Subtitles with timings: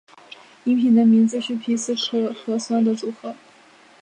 [0.63, 3.35] 饮品的名字是皮斯可和酸的组合。